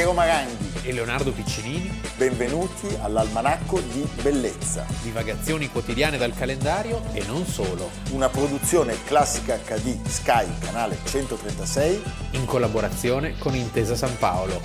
[0.00, 2.00] Piero Maranghi e Leonardo Piccinini.
[2.16, 4.86] Benvenuti all'Almanacco di Bellezza.
[5.02, 7.90] Divagazioni quotidiane dal calendario e non solo.
[8.12, 12.02] Una produzione classica HD Sky, canale 136.
[12.30, 14.58] In collaborazione con Intesa San Paolo.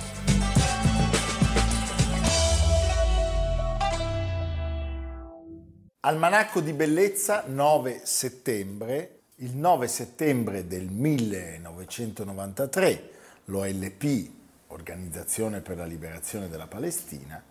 [6.00, 9.18] Almanacco di Bellezza 9 settembre.
[9.40, 13.10] Il 9 settembre del 1993
[13.44, 14.35] l'OLP
[14.68, 17.42] Organizzazione per la Liberazione della Palestina,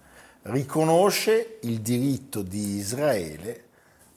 [0.43, 3.63] riconosce il diritto di Israele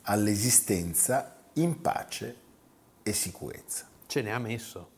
[0.02, 2.36] all'esistenza in pace
[3.02, 3.86] e sicurezza.
[4.06, 4.90] Ce ne ha messo.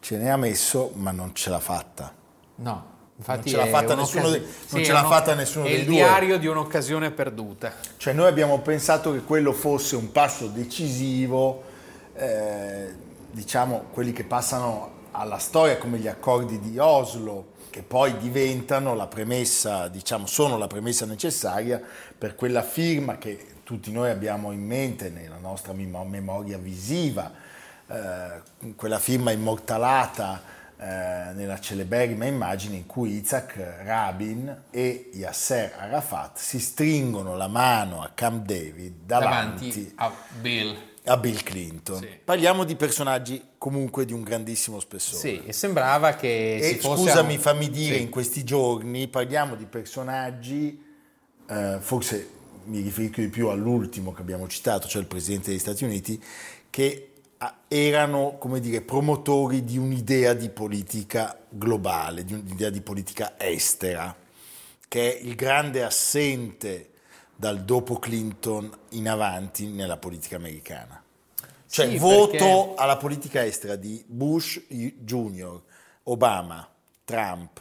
[0.00, 2.14] Ce ne ha messo, ma non ce l'ha fatta.
[2.56, 2.86] No,
[3.16, 5.96] infatti non ce l'ha fatta nessuno, dei, non ce l'ha fatta nessuno dei due.
[5.96, 7.72] È il diario di un'occasione perduta.
[7.96, 11.62] Cioè noi abbiamo pensato che quello fosse un passo decisivo,
[12.14, 12.94] eh,
[13.30, 19.06] diciamo quelli che passano alla storia come gli accordi di Oslo, che poi diventano la
[19.06, 21.80] premessa, diciamo, sono la premessa necessaria
[22.16, 27.32] per quella firma che tutti noi abbiamo in mente nella nostra memoria visiva,
[27.88, 36.36] eh, quella firma immortalata eh, nella celeberrima immagine in cui Isaac Rabin e Yasser Arafat
[36.38, 42.00] si stringono la mano a Camp David davanti, davanti a Bill a Bill Clinton.
[42.00, 42.08] Sì.
[42.24, 45.20] Parliamo di personaggi comunque di un grandissimo spessore.
[45.20, 46.78] Sì, e sembrava che e.
[46.80, 48.02] Scusami, fammi dire, sì.
[48.02, 50.82] in questi giorni parliamo di personaggi,
[51.48, 52.30] eh, forse
[52.64, 56.20] mi riferisco di più all'ultimo che abbiamo citato, cioè il Presidente degli Stati Uniti,
[56.68, 63.34] che ah, erano, come dire, promotori di un'idea di politica globale, di un'idea di politica
[63.38, 64.14] estera,
[64.88, 66.90] che è il grande assente
[67.36, 71.02] dal dopo Clinton in avanti nella politica americana.
[71.68, 72.72] Cioè sì, voto perché...
[72.76, 75.60] alla politica estera di Bush Jr.,
[76.04, 76.66] Obama,
[77.04, 77.60] Trump.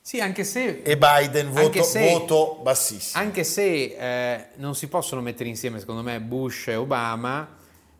[0.00, 0.82] Sì, anche se...
[0.82, 3.20] E Biden, voto, se, voto bassissimo.
[3.20, 7.56] Anche se eh, non si possono mettere insieme, secondo me, Bush e Obama,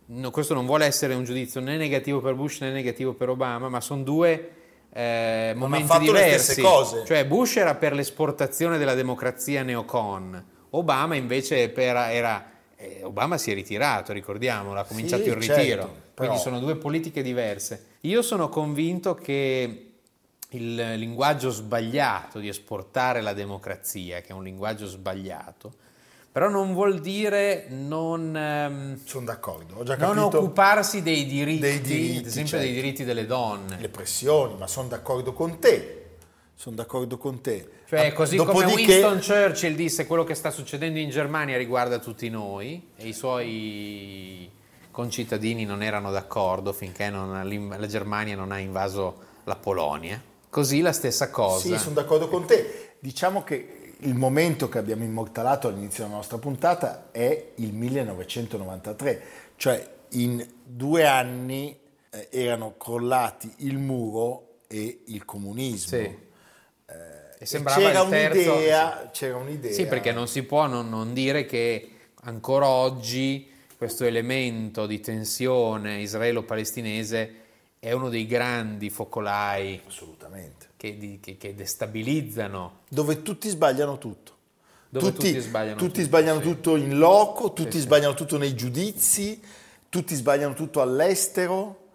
[0.07, 3.69] no, questo non vuole essere un giudizio né negativo per Bush né negativo per Obama,
[3.69, 4.51] ma sono due
[4.93, 6.63] eh, momenti diversi.
[7.05, 10.45] Cioè Bush era per l'esportazione della democrazia neocon,
[10.77, 12.51] Obama invece per, era...
[12.77, 16.77] Eh, Obama si è ritirato, ricordiamolo, ha cominciato sì, il ritiro, certo, quindi sono due
[16.77, 17.87] politiche diverse.
[18.01, 19.93] Io sono convinto che
[20.51, 25.73] il linguaggio sbagliato di esportare la democrazia, che è un linguaggio sbagliato,
[26.31, 31.81] però non vuol dire non, ehm, sono d'accordo, ho già non occuparsi dei diritti, dei
[31.81, 32.67] diritti ad esempio certo.
[32.67, 33.79] dei diritti delle donne.
[33.81, 36.06] Le pressioni, ma sono d'accordo con te
[36.57, 37.69] sono d'accordo con te.
[37.87, 38.65] Cioè, così Dopodiché...
[38.65, 43.13] come Winston Churchill disse quello che sta succedendo in Germania riguarda tutti noi e i
[43.13, 44.51] suoi
[44.91, 50.21] concittadini non erano d'accordo finché non, la Germania non ha invaso la Polonia.
[50.49, 51.69] Così la stessa cosa.
[51.69, 52.95] Sì, sono d'accordo con te.
[52.99, 59.23] Diciamo che il momento che abbiamo immortalato all'inizio della nostra puntata è il 1993,
[59.57, 61.79] cioè in due anni
[62.09, 65.99] eh, erano crollati il muro e il comunismo.
[65.99, 66.25] Sì
[67.39, 69.73] e c'era, un'idea, c'era un'idea.
[69.73, 71.91] Sì, perché non si può non, non dire che
[72.23, 77.35] ancora oggi questo elemento di tensione israelo-palestinese
[77.79, 79.83] è uno dei grandi focolai
[80.77, 82.81] che, di, che, che, destabilizzano.
[82.89, 84.35] Dove tutti sbagliano tutto.
[84.89, 86.47] Dove tutti, tutti sbagliano, tutti tutto, sbagliano sì.
[86.47, 88.17] tutto in loco, tutti sì, sbagliano sì.
[88.17, 89.41] tutto nei giudizi,
[89.89, 91.86] tutti sbagliano tutto all'estero.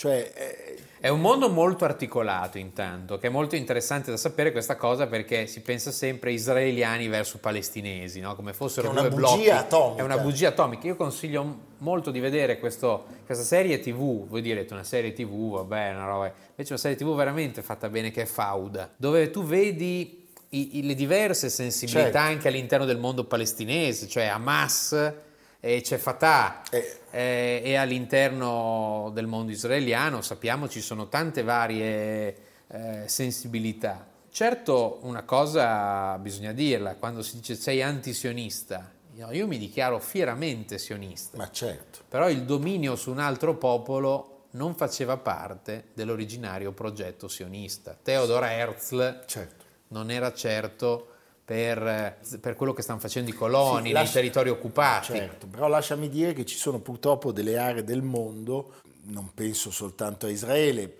[0.00, 4.76] Cioè, eh, è un mondo molto articolato intanto, che è molto interessante da sapere questa
[4.76, 8.34] cosa perché si pensa sempre israeliani verso palestinesi, no?
[8.34, 9.50] come fossero due blocchi.
[9.50, 10.00] Atomica.
[10.00, 10.86] È una bugia atomica.
[10.86, 15.92] Io consiglio molto di vedere questo, questa serie TV, voi direte una serie TV, vabbè,
[15.92, 16.32] una roba.
[16.48, 20.86] Invece una serie TV veramente fatta bene che è Fauda, dove tu vedi i, i,
[20.86, 22.18] le diverse sensibilità certo.
[22.20, 25.28] anche all'interno del mondo palestinese, cioè Hamas
[25.60, 27.00] e c'è Fatah eh.
[27.10, 32.36] Eh, e all'interno del mondo israeliano sappiamo ci sono tante varie
[32.66, 34.08] eh, sensibilità.
[34.30, 40.78] Certo una cosa bisogna dirla, quando si dice sei antisionista, io, io mi dichiaro fieramente
[40.78, 41.36] sionista.
[41.36, 41.98] Ma certo.
[42.08, 47.96] Però il dominio su un altro popolo non faceva parte dell'originario progetto sionista.
[48.00, 49.64] Theodor Herzl certo.
[49.88, 51.09] non era certo
[51.50, 55.14] per, per, quello che stanno facendo i coloni sì, lascia, nei territori occupati.
[55.14, 58.74] Certo, però lasciami dire che ci sono purtroppo delle aree del mondo,
[59.06, 60.98] non penso soltanto a Israele,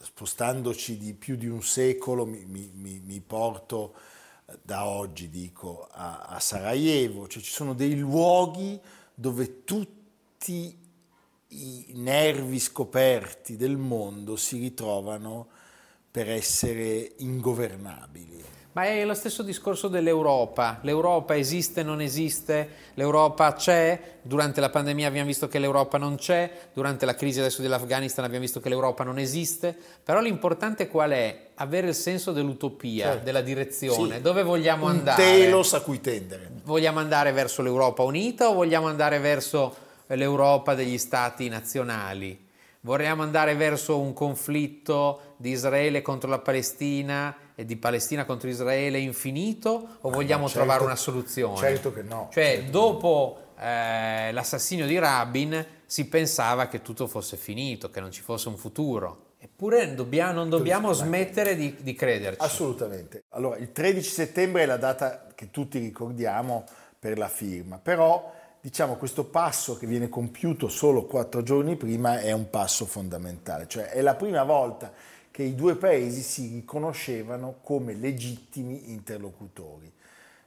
[0.00, 3.92] spostandoci di più di un secolo mi, mi, mi porto
[4.46, 8.80] eh, da oggi, dico, a, a Sarajevo, cioè ci sono dei luoghi
[9.12, 10.78] dove tutti
[11.48, 15.46] i nervi scoperti del mondo si ritrovano
[16.10, 18.59] per essere ingovernabili.
[18.72, 20.78] Ma è lo stesso discorso dell'Europa.
[20.82, 26.68] L'Europa esiste, non esiste, l'Europa c'è, durante la pandemia abbiamo visto che l'Europa non c'è,
[26.72, 31.48] durante la crisi adesso dell'Afghanistan abbiamo visto che l'Europa non esiste, però l'importante qual è?
[31.56, 33.24] Avere il senso dell'utopia, certo.
[33.24, 34.20] della direzione, sì.
[34.20, 35.20] dove vogliamo Un andare.
[35.20, 36.48] Telos a cui tendere.
[36.62, 39.74] Vogliamo andare verso l'Europa unita o vogliamo andare verso
[40.06, 42.46] l'Europa degli stati nazionali?
[42.82, 47.34] Vorremmo andare verso un conflitto di Israele contro la Palestina
[47.64, 51.56] di Palestina contro Israele infinito o Ma vogliamo certo, trovare una soluzione?
[51.56, 52.28] Certo che no.
[52.32, 58.10] Cioè, certo dopo eh, l'assassinio di Rabin si pensava che tutto fosse finito, che non
[58.10, 59.28] ci fosse un futuro.
[59.38, 62.44] Eppure dobbiamo, non dobbiamo smettere di, di crederci.
[62.44, 63.24] Assolutamente.
[63.30, 66.64] Allora, il 13 settembre è la data che tutti ricordiamo
[66.98, 72.32] per la firma, però diciamo, questo passo che viene compiuto solo quattro giorni prima è
[72.32, 74.92] un passo fondamentale, cioè è la prima volta
[75.30, 79.90] che i due paesi si riconoscevano come legittimi interlocutori.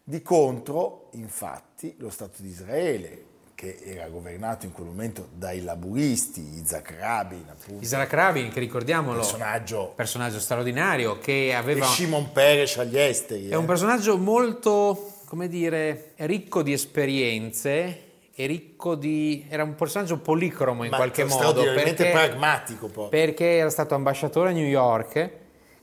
[0.04, 3.26] Di contro, infatti, lo Stato di Israele,
[3.56, 7.84] che era governato in quel momento dai laburisti, Isaac Rabin, appunto.
[7.84, 11.86] Isaac Rabin, che ricordiamolo, personaggio, personaggio straordinario, che aveva...
[11.86, 13.48] E Shimon Peres agli esteri.
[13.48, 13.56] È eh.
[13.56, 18.03] un personaggio molto come dire, ricco di esperienze
[18.36, 19.46] e ricco di...
[19.48, 21.62] era un personaggio policromo in Ma qualche modo.
[21.62, 23.10] Perché, pragmatico poi.
[23.10, 25.32] Perché era stato ambasciatore a New York,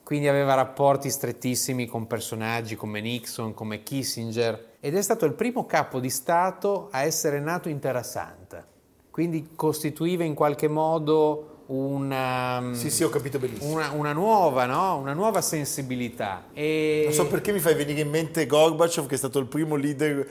[0.02, 5.64] quindi aveva rapporti strettissimi con personaggi come Nixon, come Kissinger, ed è stato il primo
[5.66, 8.66] capo di Stato a essere nato in Terra Santa.
[9.10, 13.72] Quindi costituiva in qualche modo una, mm, sì, sì, ho capito benissimo.
[13.72, 14.96] Una, una, nuova, no?
[14.96, 16.46] una nuova sensibilità.
[16.52, 17.02] E...
[17.04, 20.26] Non so perché mi fai venire in mente Gorbachev, che è stato il primo leader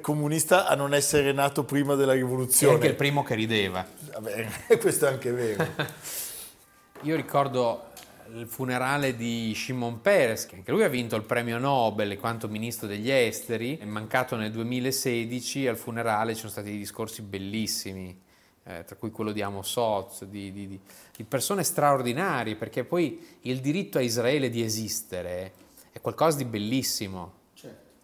[0.00, 2.72] comunista a non essere nato prima della rivoluzione.
[2.72, 3.86] E anche il primo che rideva.
[4.12, 4.48] Vabbè,
[4.80, 5.66] questo è anche vero.
[7.02, 7.90] Io ricordo
[8.34, 12.86] il funerale di Shimon Peres, che anche lui ha vinto il premio Nobel quanto ministro
[12.86, 18.30] degli esteri, è mancato nel 2016, al funerale ci sono stati dei discorsi bellissimi
[18.64, 20.80] eh, tra cui quello di Amos Oz, di, di,
[21.16, 25.52] di, persone straordinarie, perché poi il diritto a Israele di esistere
[25.90, 27.40] è qualcosa di bellissimo.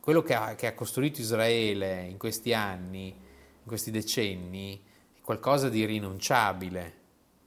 [0.01, 4.81] Quello che ha, che ha, costruito Israele in questi anni, in questi decenni,
[5.17, 6.95] è qualcosa di rinunciabile.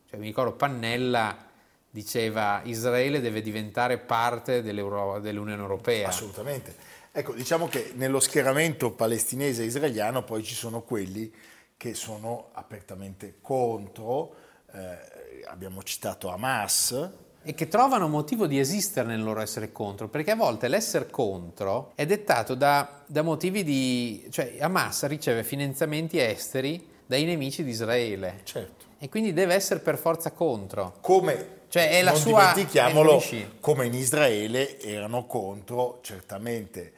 [0.10, 1.50] Cioè, mi ricordo Pannella
[1.92, 6.08] diceva Israele deve diventare parte dell'Unione Europea.
[6.08, 6.74] Assolutamente.
[7.12, 11.32] Ecco, diciamo che nello schieramento palestinese israeliano poi ci sono quelli
[11.76, 14.36] che sono apertamente contro,
[14.72, 17.10] eh, abbiamo citato Hamas.
[17.44, 21.92] E che trovano motivo di esistere nel loro essere contro, perché a volte l'essere contro
[21.96, 24.28] è dettato da, da motivi di...
[24.30, 28.42] cioè Hamas riceve finanziamenti esteri dai nemici di Israele.
[28.44, 28.86] Certo.
[29.00, 30.98] E quindi deve essere per forza contro.
[31.02, 33.24] Come cioè è la non sua, dimentichiamolo,
[33.62, 36.94] come in Israele erano contro certamente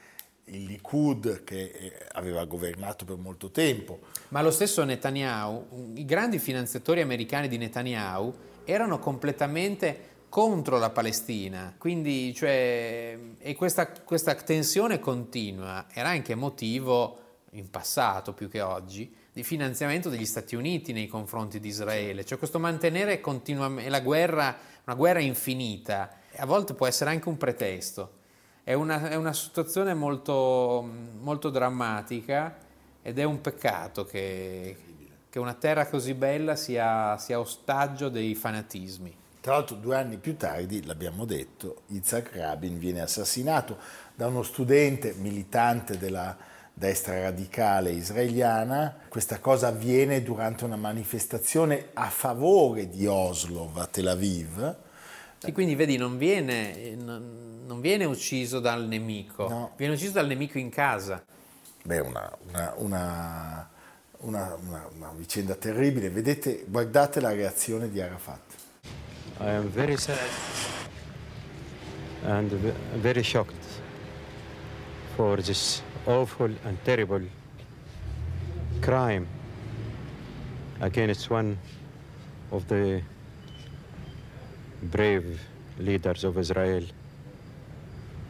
[0.46, 4.00] il Likud che eh, aveva governato per molto tempo.
[4.30, 8.34] Ma lo stesso Netanyahu, i grandi finanziatori americani di Netanyahu
[8.66, 17.20] erano completamente contro la Palestina, quindi cioè, e questa, questa tensione continua era anche motivo
[17.52, 22.40] in passato più che oggi di finanziamento degli Stati Uniti nei confronti di Israele, cioè
[22.40, 28.14] questo mantenere continuamente la guerra, una guerra infinita, a volte può essere anche un pretesto.
[28.64, 30.84] È una, è una situazione molto,
[31.20, 32.58] molto, drammatica
[33.04, 34.76] ed è un peccato che,
[35.30, 39.22] che una terra così bella sia, sia, ostaggio dei fanatismi.
[39.44, 43.76] Tra l'altro due anni più tardi, l'abbiamo detto, Yitzhak Rabin viene assassinato
[44.16, 46.38] da uno studente militante della
[46.72, 49.00] destra radicale israeliana.
[49.10, 54.76] Questa cosa avviene durante una manifestazione a favore di Oslo a Tel Aviv.
[55.44, 59.72] E quindi vedi, non viene, non viene ucciso dal nemico, no.
[59.76, 61.22] viene ucciso dal nemico in casa.
[61.84, 62.32] Beh, una,
[62.78, 63.70] una,
[64.20, 66.10] una, una, vicenda terribile.
[66.10, 68.63] Vedete, guardate la reazione di Arafat.
[69.40, 70.30] I am very sad
[72.24, 72.50] and
[73.02, 73.66] very shocked
[75.18, 77.22] for this awful and terrible
[78.82, 79.28] crime
[80.82, 81.58] against one
[82.52, 83.02] of the
[84.84, 85.42] brave
[85.80, 86.84] leaders of Israel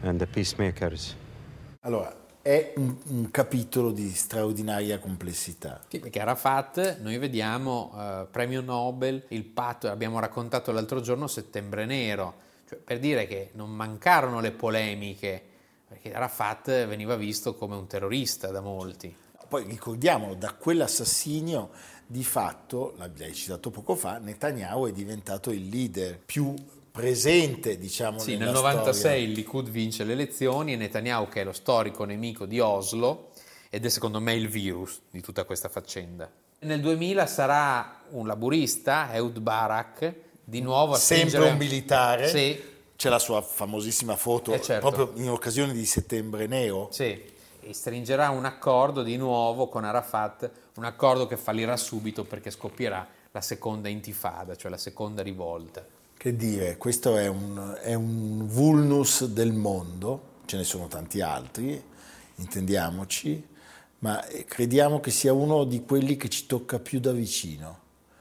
[0.02, 1.14] and the peacemakers.
[1.84, 5.80] Allora, è un, un, capitolo di straordinaria complessità.
[5.88, 11.86] Sì, perché Arafat, noi vediamo eh, premio Nobel, il patto, abbiamo raccontato l'altro giorno, Settembre
[11.86, 12.34] Nero,
[12.68, 15.42] cioè, per dire che non mancarono le polemiche,
[15.88, 19.16] perché Arafat veniva visto come un terrorista da molti.
[19.48, 21.70] Poi ricordiamolo, da quell'assassinio
[22.06, 26.54] di fatto, l'hai citato poco fa, Netanyahu è diventato il leader più
[27.04, 29.16] presente, diciamo, Sì, nel 96 storia.
[29.18, 33.30] il Likud vince le elezioni e Netanyahu, che è lo storico nemico di Oslo,
[33.68, 36.30] ed è secondo me il virus di tutta questa faccenda.
[36.60, 42.28] Nel 2000 sarà un laburista, Ehud Barak, di nuovo a sempre un militare.
[42.28, 42.62] Sì,
[42.94, 44.88] C'è la sua famosissima foto Eh, certo.
[44.88, 46.88] proprio in occasione di Settembre Nero.
[46.92, 52.52] sì, e stringerà un accordo di nuovo con Arafat, un accordo che fallirà subito perché
[52.52, 55.84] scoppierà la seconda intifada, cioè la seconda rivolta.
[56.24, 61.78] Che dire, questo è un, è un vulnus del mondo, ce ne sono tanti altri,
[62.36, 63.46] intendiamoci,
[63.98, 67.78] ma eh, crediamo che sia uno di quelli che ci tocca più da vicino,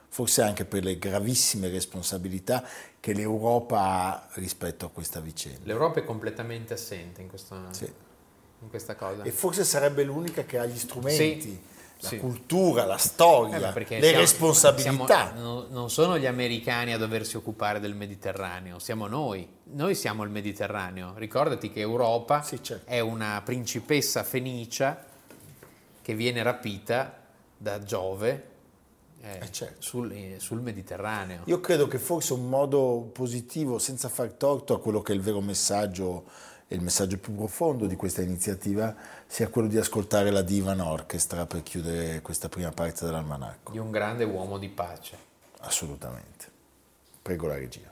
[0.10, 2.68] forse anche per le gravissime responsabilità
[3.00, 5.62] che l'Europa ha rispetto a questa vicenda.
[5.64, 7.86] L'Europa è completamente assente in questa, Sì.
[7.86, 9.24] in questa cosa.
[9.24, 11.62] E forse sarebbe l'unica che ha gli strumenti, Sì,
[12.00, 12.18] la sì.
[12.18, 15.32] cultura, la Eh, storia, perché le siamo- responsabilità.
[15.34, 19.48] siamo- no- non sono gli americani a doversi occupare del Mediterraneo, siamo noi.
[19.72, 21.14] Noi siamo il Mediterraneo.
[21.16, 22.90] Ricordati che Europa Sì, certo.
[22.90, 25.06] è una principessa fenicia
[26.02, 27.18] che viene rapita
[27.58, 28.52] da Giove
[29.26, 29.82] eh, Eh, certo.
[29.82, 31.44] sul, eh, sul Mediterraneo.
[31.46, 35.22] Io credo che forse un modo positivo, senza far torto a quello che è il
[35.22, 36.26] vero messaggio
[36.68, 38.94] e il messaggio più profondo di questa iniziativa,
[39.34, 43.72] sia quello di ascoltare la Divan Orchestra per chiudere questa prima parte dell'almanacco.
[43.72, 45.18] Di un grande uomo di pace.
[45.62, 46.46] Assolutamente.
[47.20, 47.92] Prego la regia.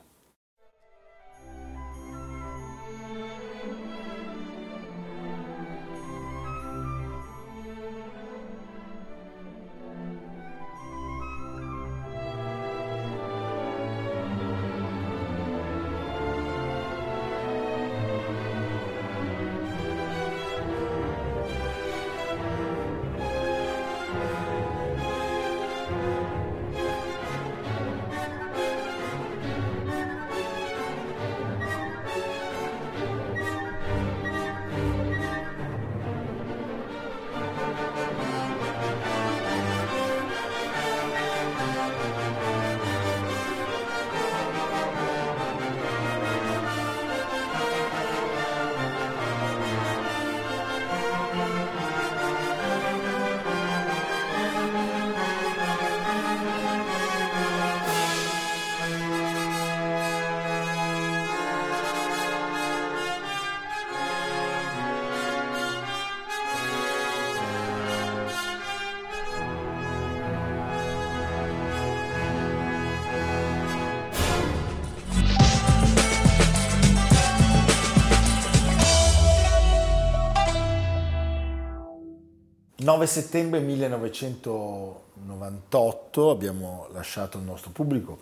[82.92, 88.20] 9 settembre 1998 abbiamo lasciato il nostro pubblico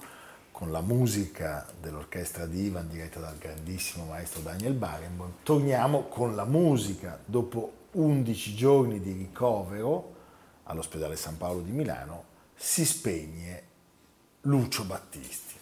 [0.51, 5.37] con la musica dell'orchestra di Ivan diretta dal grandissimo maestro Daniel Barenboim.
[5.41, 10.13] Torniamo con la musica dopo 11 giorni di ricovero
[10.65, 13.63] all'ospedale San Paolo di Milano si spegne
[14.41, 15.55] Lucio Battisti.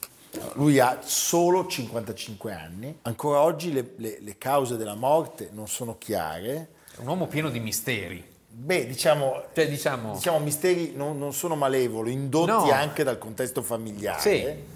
[0.55, 5.97] Lui ha solo 55 anni, ancora oggi le, le- le cause della morte non sono
[5.97, 6.71] chiare.
[6.97, 8.35] Un uomo pieno di misteri.
[8.49, 12.71] Beh, diciamo, Cioè, diciamo, diciamo misteri non, non sono malevoli, indotti No.
[12.71, 14.19] anche dal contesto familiare.
[14.19, 14.75] Sì.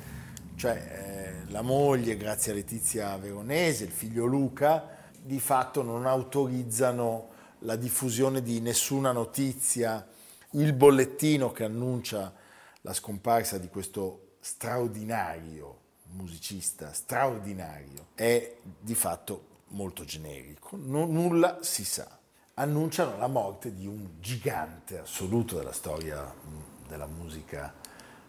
[0.56, 4.88] Cioè, eh, la moglie, grazie a Letizia Veronese, il figlio Luca,
[5.20, 10.06] di fatto non autorizzano la diffusione di nessuna notizia.
[10.52, 12.34] Il bollettino che annuncia
[12.82, 15.78] la scomparsa di questo straordinario
[16.14, 20.76] musicista, straordinario, è di fatto molto generico.
[20.76, 22.20] No- nulla si sa.
[22.56, 27.74] Annunciano la morte di un gigante assoluto della storia mh, della musica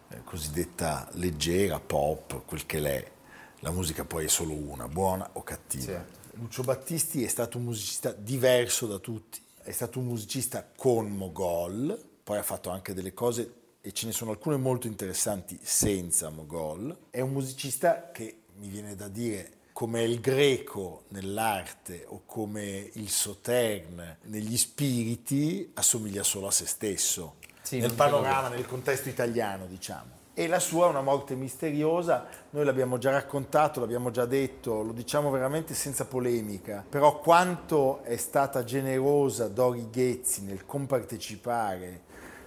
[0.07, 3.11] eh, cosiddetta leggera, pop, quel che l'è.
[3.59, 6.05] La musica poi è solo una, buona o cattiva.
[6.05, 6.39] Sì.
[6.39, 11.97] Lucio Battisti è stato un musicista diverso da tutti, è stato un musicista con Mogol,
[12.23, 16.97] poi ha fatto anche delle cose e ce ne sono alcune molto interessanti senza Mogol.
[17.09, 23.09] È un musicista che mi viene da dire come il greco nell'arte o come il
[23.09, 30.21] Sauterne negli spiriti assomiglia solo a se stesso, Sì, nel panorama, nel contesto italiano diciamo.
[30.35, 34.91] E la sua è una morte misteriosa, noi l'abbiamo già raccontato, l'abbiamo già detto, lo
[34.91, 42.01] diciamo veramente senza polemica, però quanto è stata generosa Dori Ghezzi nel compartecipare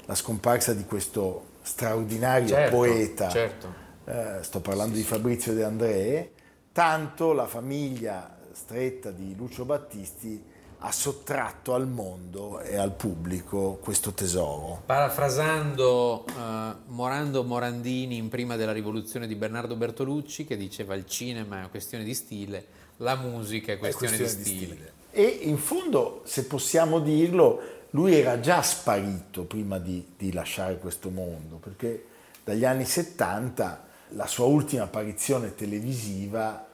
[0.06, 3.75] la scomparsa di questo straordinario Certo, poeta, certo.
[4.04, 6.30] eh, sto parlando di Fabrizio De André,
[6.76, 10.45] tanto la famiglia stretta di Lucio Battisti
[10.80, 14.83] ha sottratto al mondo e al pubblico questo tesoro.
[14.85, 21.56] Parafrasando uh, Morando Morandini in prima della rivoluzione di Bernardo Bertolucci che diceva il cinema
[21.56, 22.66] è una questione di stile,
[22.99, 24.66] la musica è questione, è questione di, stile.
[24.66, 24.92] di stile.
[25.12, 27.59] E in fondo, se possiamo dirlo,
[27.92, 32.04] lui era già sparito prima di, di lasciare questo mondo, perché
[32.45, 36.65] dagli anni 70 la sua ultima apparizione televisiva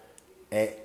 [0.52, 0.76] è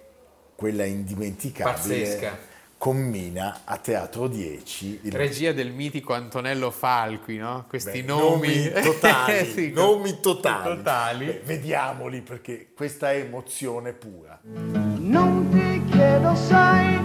[0.55, 1.74] quella indimenticabile.
[1.74, 2.38] Pazzesca
[2.77, 5.01] con Mina a Teatro 10.
[5.12, 7.65] Regia del mitico Antonello Falqui, no?
[7.67, 8.69] Questi Beh, nomi...
[8.69, 9.51] nomi totali.
[9.51, 10.75] sì, nomi totali.
[10.75, 11.25] totali.
[11.25, 14.39] Beh, vediamoli perché questa è emozione pura.
[14.43, 16.97] Non ti chiedo, sai,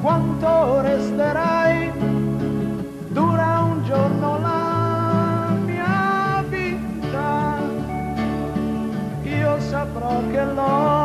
[0.00, 1.90] quanto resterai,
[3.08, 7.58] dura un giorno la mia vita,
[9.22, 11.01] io saprò che l'ho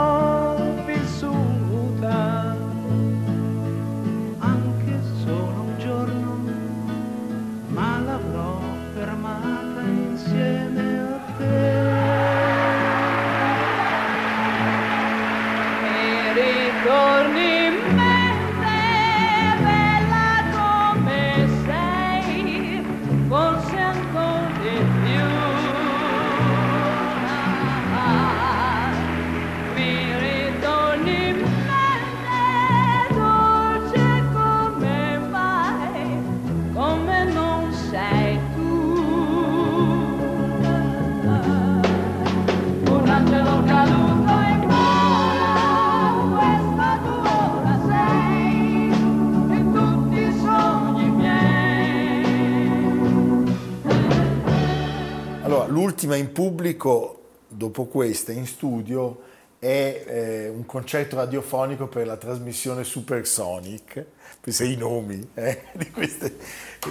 [55.88, 59.22] l'ultima in pubblico, dopo questa, in studio,
[59.58, 64.06] è eh, un concerto radiofonico per la trasmissione Supersonic.
[64.42, 66.36] Pensa i nomi eh, di queste.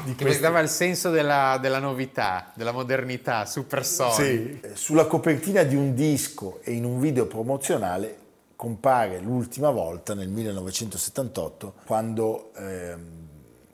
[0.03, 0.41] Di che queste...
[0.41, 4.15] dava il senso della, della, novità, della modernità, Supersonic.
[4.15, 8.25] Sì, sulla copertina di un disco e in un video promozionale
[8.57, 12.95] compare l'ultima volta nel 1978 quando eh,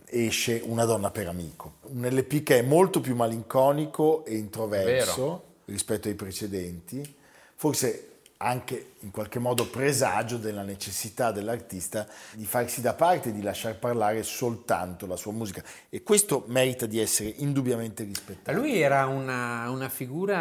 [0.06, 1.74] esce Una donna per amico.
[1.92, 5.42] Un LP che è molto più malinconico e introverso Vero.
[5.66, 7.14] rispetto ai precedenti,
[7.55, 13.40] forse anche in qualche modo presagio della necessità dell'artista di farsi da parte e di
[13.40, 18.59] lasciar parlare soltanto la sua musica e questo merita di essere indubbiamente rispettato.
[18.59, 20.40] Lui era una, una figura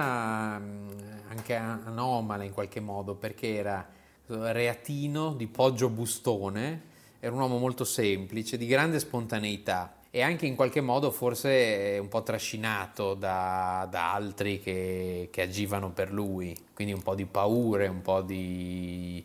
[0.56, 3.88] anche anomala in qualche modo perché era
[4.26, 10.56] reatino di Poggio Bustone, era un uomo molto semplice, di grande spontaneità e anche in
[10.56, 16.94] qualche modo forse un po' trascinato da, da altri che, che, agivano per lui, quindi
[16.94, 19.24] un po' di paure, un po' di,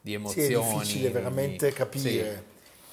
[0.00, 0.46] di emozioni.
[0.46, 2.44] Sì, è difficile veramente capire.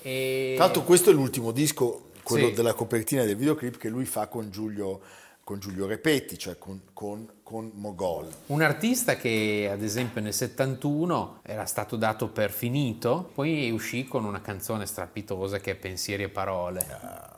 [0.02, 0.08] Sì.
[0.08, 0.54] E...
[0.56, 2.54] Tra l'altro questo è l'ultimo disco, quello sì.
[2.54, 5.02] della copertina del videoclip che lui fa con Giulio
[5.46, 8.28] con Giulio Repetti, cioè con, con, con, Mogol.
[8.48, 14.26] Un artista che ad esempio nel 71 era stato dato per finito, poi uscì con
[14.26, 16.84] una canzone strapitosa che è Pensieri e parole.
[16.90, 17.35] Uh,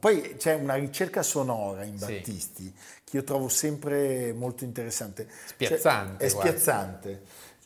[0.00, 2.72] poi c'è una ricerca sonora in Battisti sì.
[3.04, 5.28] che io trovo sempre molto interessante.
[5.46, 6.16] Spiazzante.
[6.18, 7.22] Cioè, è spiazzante.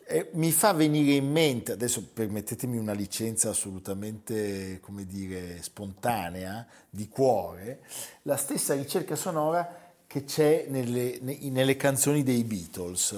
[0.07, 7.09] Eh, mi fa venire in mente, adesso permettetemi una licenza assolutamente, come dire, spontanea, di
[7.09, 7.81] cuore,
[8.23, 13.16] la stessa ricerca sonora che c'è nelle, nelle canzoni dei Beatles.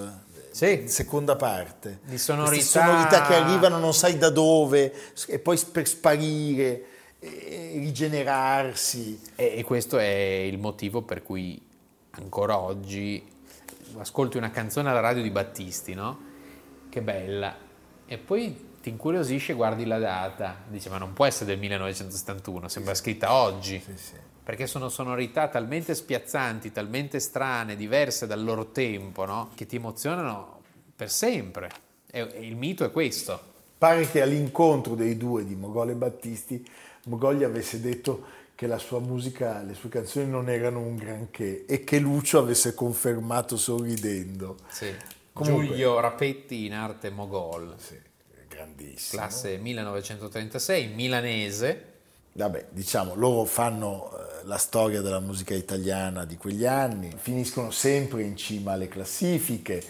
[0.51, 0.85] Sì.
[0.87, 2.01] Seconda parte.
[2.05, 2.63] Di sonorità.
[2.63, 4.93] sonorità che arrivano non sai da dove
[5.27, 6.87] e poi per sparire, e
[7.75, 9.21] rigenerarsi.
[9.35, 11.61] E, questo è il motivo per cui
[12.11, 13.23] ancora oggi
[13.99, 16.27] ascolti una canzone alla radio di Battisti, no?
[16.89, 17.55] che bella.
[18.07, 22.95] E poi ti incuriosisce, guardi la data, dici ma non può essere del 1971, sembra
[22.95, 23.83] sì, scritta oggi.
[23.85, 24.15] Sì, sì.
[24.43, 29.51] Perché sono sonorità talmente spiazzanti, talmente strane, diverse dal loro tempo, no?
[29.55, 30.61] che ti emozionano
[30.95, 31.69] per sempre.
[32.09, 33.55] E il mito è questo.
[33.77, 36.65] Pare che all'incontro dei due, di Mogol e Battisti,
[37.07, 41.67] Mogol gli avesse detto che la sua musica, le sue canzoni non erano un granché
[41.67, 44.57] e che Lucio avesse confermato sorridendo.
[44.69, 44.95] Sì.
[45.33, 47.75] Comunque, Giulio Rapetti in arte Mogol.
[47.77, 48.01] Sì,
[48.49, 49.21] grandissimo.
[49.21, 51.95] Classe 1936, milanese.
[52.33, 58.23] Vabbè, diciamo, loro fanno eh, la storia della musica italiana di quegli anni, finiscono sempre
[58.23, 59.83] in cima alle classifiche,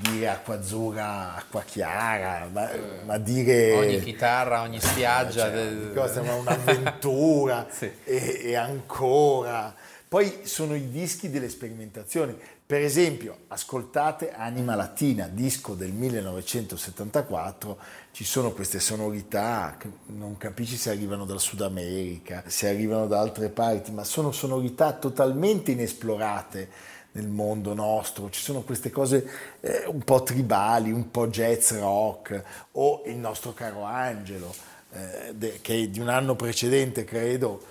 [0.00, 3.72] dire acqua azzurra, acqua chiara, ma, eh, ma dire...
[3.74, 5.44] Ogni chitarra, ogni spiaggia.
[5.44, 5.92] Cioè, del...
[5.94, 7.90] cosa, ma un'avventura sì.
[8.04, 9.74] e, e ancora
[10.08, 12.36] Poi sono i dischi delle sperimentazioni.
[12.64, 17.78] Per esempio, ascoltate Anima Latina, disco del 1974,
[18.12, 23.20] ci sono queste sonorità che non capisci se arrivano dal Sud America, se arrivano da
[23.20, 26.70] altre parti, ma sono sonorità totalmente inesplorate
[27.12, 29.28] nel mondo nostro, ci sono queste cose
[29.60, 34.54] eh, un po' tribali, un po' jazz rock, o il nostro caro Angelo,
[34.92, 37.62] eh, de, che di un anno precedente credo,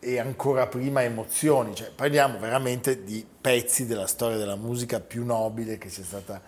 [0.00, 5.76] e ancora prima emozioni, cioè parliamo veramente di pezzi della storia della musica più nobile
[5.76, 6.40] che sia stata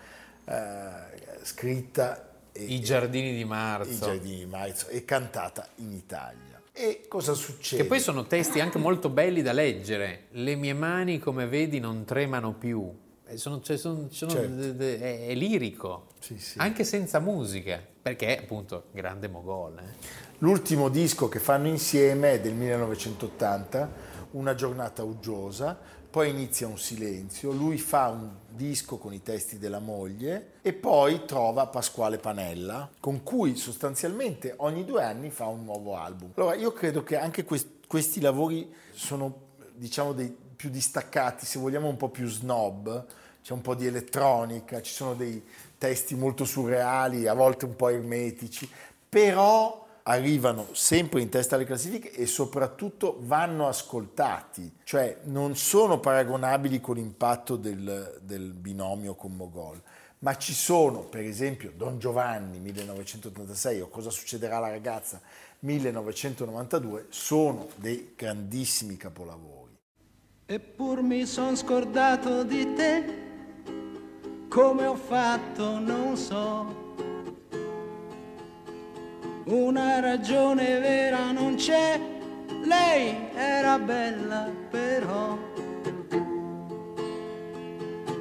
[0.45, 2.29] eh, scritta.
[2.53, 3.91] E, I giardini di marzo.
[3.91, 6.50] I giardini di marzo e cantata in Italia.
[6.73, 7.81] E cosa succede?
[7.81, 10.27] Che poi sono testi anche molto belli da leggere.
[10.31, 12.89] Le mie mani, come vedi, non tremano più.
[13.35, 14.83] Sono, cioè, sono, sono, certo.
[14.83, 16.57] è, è, lirico, sì, sì.
[16.59, 19.77] anche senza musica, perché appunto grande mogol.
[19.77, 20.19] Eh.
[20.39, 25.77] L'ultimo disco che fanno insieme è del 1980, Una giornata uggiosa,
[26.11, 31.23] poi inizia un silenzio, lui fa un disco con i testi della moglie e poi
[31.23, 36.31] trova Pasquale Panella, con cui sostanzialmente ogni due anni fa un nuovo album.
[36.35, 41.87] Allora io credo che anche quest- questi lavori sono diciamo dei più distaccati, se vogliamo
[41.87, 43.05] un po' più snob,
[43.41, 45.41] c'è un po' di elettronica, ci sono dei
[45.77, 48.69] testi molto surreali, a volte un po' ermetici,
[49.07, 56.79] però arrivano sempre in testa alle classifiche e soprattutto vanno ascoltati, cioè non sono paragonabili
[56.81, 59.81] con l'impatto del, del binomio con Mogol,
[60.19, 65.21] ma ci sono per esempio Don Giovanni 1986 o Cosa succederà alla ragazza
[65.59, 69.77] 1992, sono dei grandissimi capolavori.
[70.45, 73.05] Eppur mi son scordato di te,
[74.49, 76.80] come ho fatto non so
[79.45, 81.99] una ragione vera non c'è,
[82.63, 85.37] lei era bella però.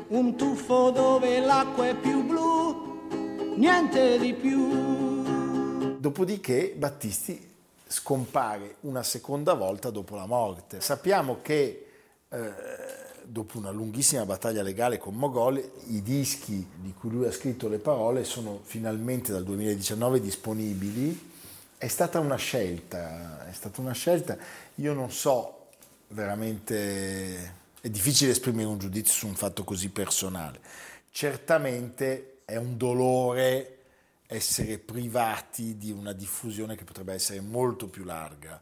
[0.08, 5.98] Un tuffo dove l'acqua è più blu, niente di più.
[5.98, 7.48] Dopodiché Battisti
[7.86, 10.80] scompare una seconda volta dopo la morte.
[10.80, 11.86] Sappiamo che
[12.28, 12.52] eh,
[13.30, 15.56] dopo una lunghissima battaglia legale con Mogol,
[15.88, 21.28] i dischi di cui lui ha scritto le parole sono finalmente dal 2019 disponibili.
[21.78, 24.36] È stata una scelta, è stata una scelta,
[24.76, 25.68] io non so
[26.08, 30.58] veramente, è difficile esprimere un giudizio su un fatto così personale.
[31.10, 33.76] Certamente è un dolore
[34.26, 38.60] essere privati di una diffusione che potrebbe essere molto più larga.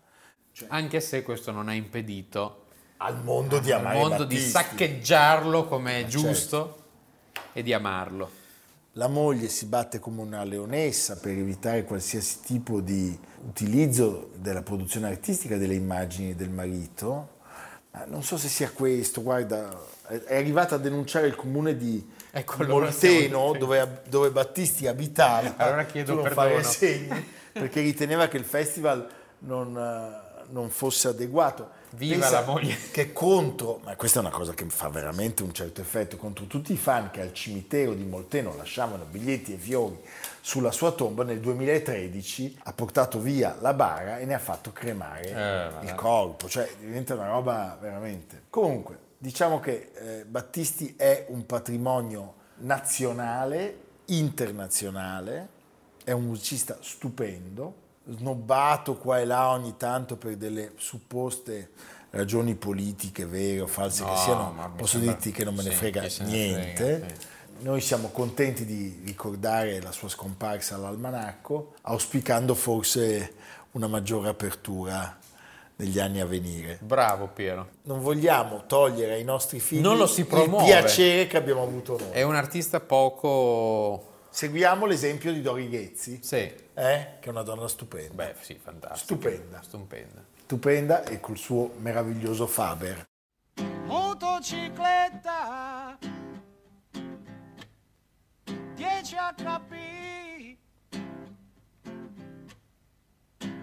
[0.53, 2.67] Cioè, Anche se questo non ha impedito
[2.99, 4.45] al mondo di amare Al mondo Battisti.
[4.45, 6.85] di saccheggiarlo come è giusto
[7.33, 7.51] certo.
[7.53, 8.31] e di amarlo.
[8.93, 15.07] La moglie si batte come una leonessa per evitare qualsiasi tipo di utilizzo della produzione
[15.07, 17.37] artistica delle immagini del marito.
[17.93, 19.79] Ma non so se sia questo, guarda,
[20.27, 25.55] è arrivata a denunciare il comune di ecco, Molteno dove, dove, Battisti abitava.
[25.57, 29.09] Allora chiedo non fare segni, perché riteneva che il festival
[29.41, 31.71] non non fosse adeguato.
[31.91, 32.77] Viva Pensa la moglie!
[32.91, 36.73] Che contro, ma questa è una cosa che fa veramente un certo effetto, contro tutti
[36.73, 39.99] i fan che al cimitero di Molteno lasciavano biglietti e fiori
[40.41, 45.31] sulla sua tomba, nel 2013 ha portato via la bara e ne ha fatto cremare
[45.81, 48.43] eh, il corpo, cioè diventa una roba veramente.
[48.51, 55.49] Comunque, diciamo che eh, Battisti è un patrimonio nazionale, internazionale,
[56.05, 61.71] è un musicista stupendo, snobbato qua e là ogni tanto per delle supposte
[62.11, 65.71] ragioni politiche, vere o false no, che siano, posso sembra, dirti che non me ne
[65.71, 66.99] sì, frega niente.
[66.99, 67.27] Frega, sì.
[67.61, 73.35] Noi siamo contenti di ricordare la sua scomparsa all'almanacco, auspicando forse
[73.73, 75.19] una maggiore apertura
[75.77, 76.79] negli anni a venire.
[76.81, 77.69] Bravo Piero.
[77.83, 82.11] Non vogliamo togliere ai nostri figli il piacere che abbiamo avuto noi.
[82.11, 86.37] È un artista poco Seguiamo l'esempio di Dori Ghezzi, sì.
[86.37, 86.65] eh?
[86.75, 88.25] che è una donna stupenda.
[88.25, 89.15] Beh, sì, fantastica.
[89.15, 89.63] Stupenda.
[89.63, 90.25] Stupenda.
[90.43, 93.05] Stupenda e col suo meraviglioso Faber.
[93.85, 95.99] Motocicletta
[98.75, 100.57] 10 HP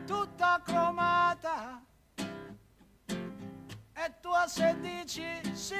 [0.06, 1.84] tutta cromata
[2.18, 5.24] e tu a 16
[5.54, 5.76] sì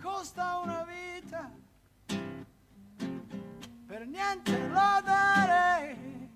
[0.00, 1.50] costa una vita,
[3.86, 6.28] per niente la darei,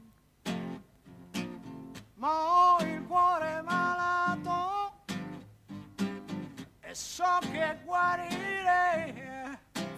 [2.14, 5.04] ma ho il cuore malato
[6.80, 9.43] e so che guarirei.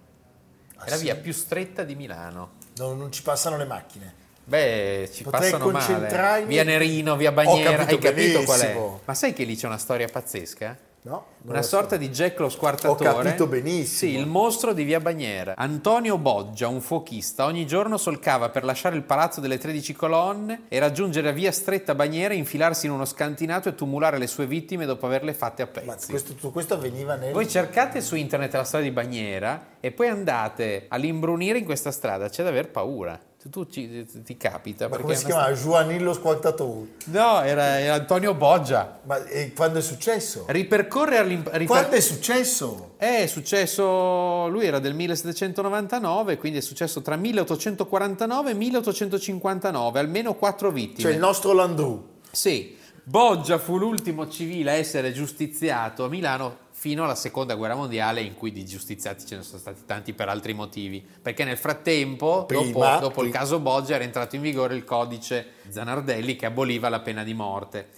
[0.77, 1.03] Ah, È la sì?
[1.05, 2.53] via più stretta di Milano.
[2.77, 4.23] no, non ci passano le macchine.
[4.47, 6.45] Beh, ci Potrei passano male.
[6.45, 8.63] Via Nerino, via Bagnera, capito hai capito qual è?
[8.65, 9.01] benissimo.
[9.05, 10.77] Ma sai che lì c'è una storia pazzesca?
[11.07, 11.27] No?
[11.43, 11.69] Una lo so.
[11.69, 13.11] sorta di Jack lo squartatore.
[13.11, 14.11] Ho capito benissimo.
[14.11, 15.53] Sì, il mostro di via Bagnera.
[15.55, 20.79] Antonio Boggia, un fuochista, ogni giorno solcava per lasciare il palazzo delle 13 colonne e
[20.79, 25.35] raggiungere via stretta Bagnera, infilarsi in uno scantinato e tumulare le sue vittime dopo averle
[25.35, 26.09] fatte a Ma pezzi.
[26.09, 27.35] questo, tutto questo avveniva nel...
[27.35, 32.31] Voi cercate su internet la storia di Bagnera e poi andate all'imbrunire in questa strada,
[32.31, 33.21] c'è da aver paura.
[33.45, 34.85] Tu, tu ci- ti capita.
[34.85, 35.55] Ma perché come si una chiama?
[35.55, 36.87] Juanillo Squartatore.
[37.07, 39.01] No, era, era Antonio Boggia.
[39.05, 39.19] Ma
[39.55, 40.45] quando è successo?
[40.49, 42.93] Ripercorre all'im- riper- Quando è successo?
[42.97, 50.71] È successo, lui era del 1799, quindi è successo tra 1849 e 1859, almeno quattro
[50.71, 51.01] vittime.
[51.03, 52.13] Cioè il nostro Landru.
[52.31, 58.21] Sì, Boggia fu l'ultimo civile a essere giustiziato a Milano fino alla seconda guerra mondiale
[58.21, 62.45] in cui di giustiziati ce ne sono stati tanti per altri motivi perché nel frattempo
[62.47, 66.45] dopo, Prima- dopo il pri- caso Boggia era entrato in vigore il codice Zanardelli che
[66.45, 67.89] aboliva la pena di morte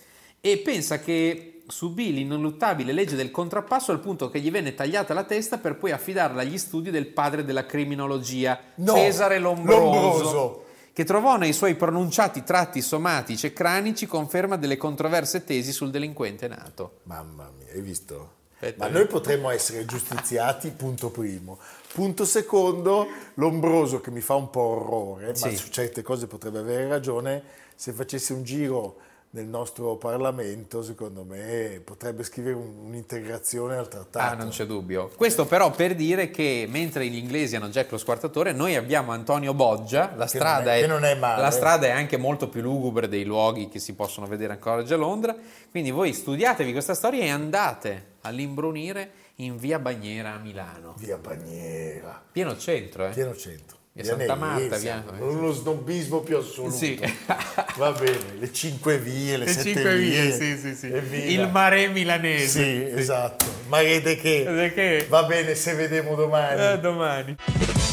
[0.40, 5.24] e pensa che subì l'ineluttabile legge del contrappasso al punto che gli venne tagliata la
[5.24, 10.64] testa per poi affidarla agli studi del padre della criminologia No, Cesare Lombroso Lombroso.
[10.92, 16.46] che trovò nei suoi pronunciati tratti somatici e cranici conferma delle controverse tesi sul delinquente
[16.46, 17.00] nato.
[17.02, 18.35] Mamma mia, hai visto?
[18.58, 18.84] Aspetta.
[18.86, 21.58] Ma noi potremmo essere giustiziati, punto primo.
[21.92, 25.56] Punto secondo, Lombroso che mi fa un po' orrore, ma Sì.
[25.56, 27.42] su certe cose potrebbe avere ragione,
[27.74, 28.96] se facesse un giro
[29.30, 34.32] nel nostro Parlamento, secondo me potrebbe scrivere un- un'integrazione al trattato.
[34.32, 35.10] Ah, non c'è dubbio.
[35.14, 39.52] Questo però per dire che mentre gli inglesi hanno Jack lo squartatore, noi abbiamo Antonio
[39.52, 41.42] Boggia, la strada, è- è male.
[41.42, 44.94] la strada è anche molto più lugubre dei luoghi che si possono vedere ancora oggi
[44.94, 45.36] a Londra,
[45.70, 50.94] quindi voi studiatevi questa storia e andate all'imbrunire in via Bagnera a Milano.
[50.98, 53.10] Via Bagnera, Pieno centro, eh?
[53.10, 53.74] pieno centro.
[53.92, 56.76] Via Santa Marta, via- Uno snobismo più assoluto.
[56.76, 57.00] Sì.
[57.76, 60.20] Va bene, le cinque vie, le, Le sette cinque vie.
[60.20, 60.86] vie, sì, sì, sì.
[61.32, 62.46] Il mare milanese.
[62.62, 63.46] Sì, esatto.
[63.68, 64.44] Ma vede che...
[64.66, 66.60] È che- Va bene, se vediamo domani.
[66.62, 67.36] Eh, domani.